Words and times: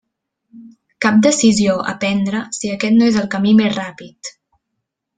Cap 1.05 1.19
decisió 1.25 1.75
a 1.93 1.95
prendre 2.05 2.41
si 2.61 2.73
aquest 2.79 2.99
no 2.99 3.13
és 3.13 3.23
el 3.25 3.31
camí 3.39 3.55
més 3.63 3.75
ràpid. 3.81 4.37